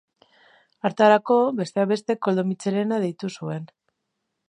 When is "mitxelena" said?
2.53-3.01